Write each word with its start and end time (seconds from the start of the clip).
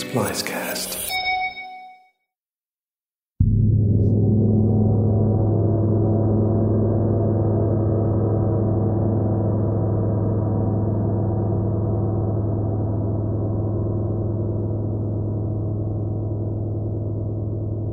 Splicecast. 0.00 0.96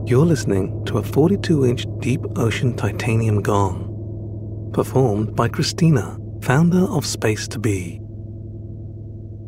You're 0.07 0.25
listening 0.25 0.85
to 0.85 0.99
a 0.99 1.03
42 1.03 1.65
inch 1.65 1.85
deep 1.99 2.21
ocean 2.37 2.73
titanium 2.73 3.41
gong, 3.41 4.71
performed 4.71 5.35
by 5.35 5.49
Christina, 5.49 6.17
founder 6.41 6.85
of 6.85 7.05
Space 7.05 7.49
to 7.49 7.59
Be. 7.59 8.06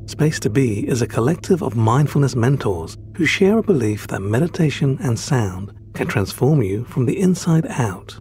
Space 0.09 0.39
to 0.39 0.49
Be 0.49 0.87
is 0.87 1.03
a 1.03 1.07
collective 1.07 1.61
of 1.61 1.75
mindfulness 1.75 2.35
mentors 2.35 2.97
who 3.15 3.27
share 3.27 3.59
a 3.59 3.63
belief 3.63 4.07
that 4.07 4.21
meditation 4.21 4.97
and 4.99 5.19
sound 5.19 5.71
can 5.93 6.07
transform 6.07 6.63
you 6.63 6.83
from 6.85 7.05
the 7.05 7.19
inside 7.19 7.67
out. 7.67 8.19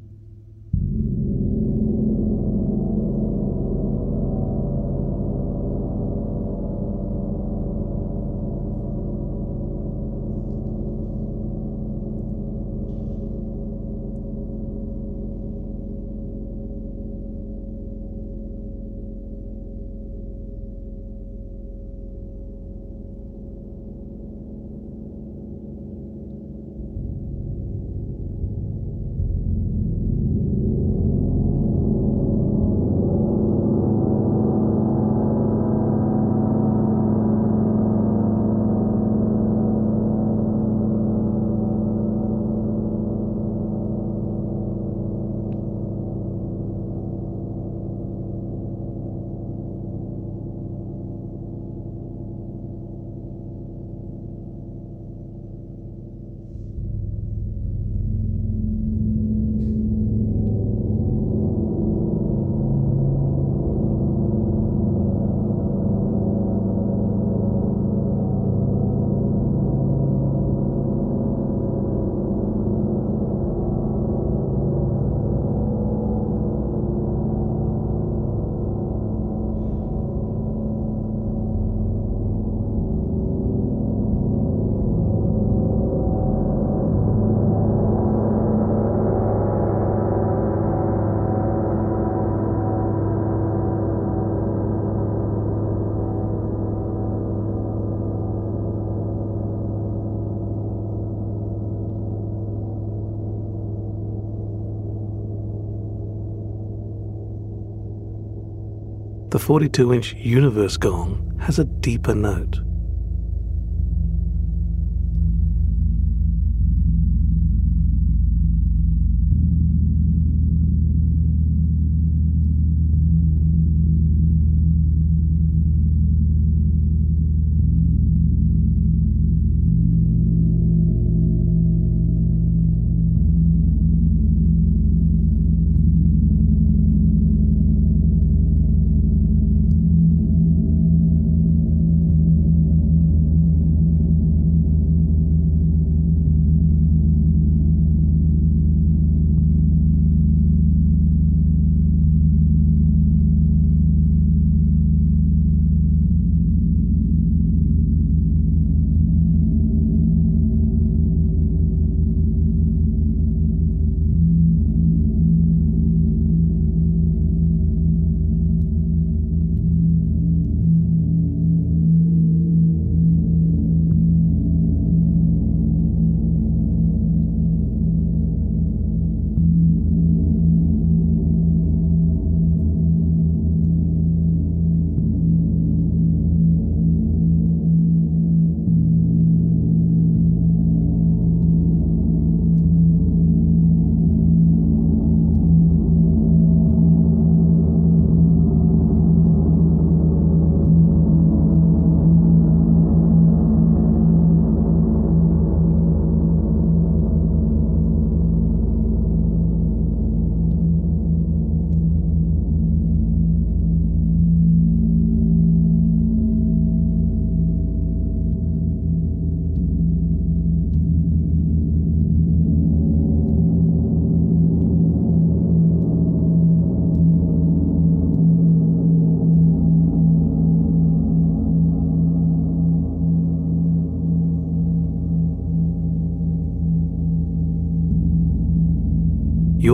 42 109.48 109.94
inch 109.94 110.12
universe 110.12 110.76
gong 110.76 111.34
has 111.40 111.58
a 111.58 111.64
deeper 111.64 112.14
note. 112.14 112.67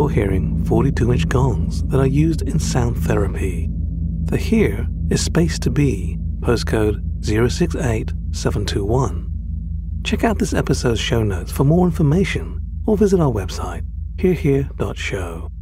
You're 0.05 0.13
hearing 0.13 0.63
42 0.67 1.15
inch 1.15 1.27
gongs 1.31 1.83
that 1.85 1.99
are 1.99 2.07
used 2.07 2.43
in 2.43 2.59
sound 2.59 2.99
therapy. 2.99 3.71
The 4.25 4.37
here 4.37 4.87
is 5.11 5.25
Space 5.25 5.59
to 5.61 5.71
Be, 5.71 6.19
postcode 6.41 7.01
068721. 7.25 9.31
Check 10.05 10.23
out 10.23 10.39
this 10.39 10.53
episode's 10.53 11.01
show 11.01 11.23
notes 11.23 11.51
for 11.51 11.65
more 11.65 11.87
information 11.87 12.61
or 12.85 12.99
visit 12.99 13.19
our 13.19 13.33
website, 13.33 13.87
herehere.show. 14.19 15.54